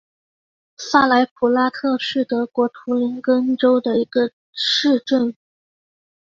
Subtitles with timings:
[0.77, 5.35] 萨莱普拉特是德国图林根州的一个市镇。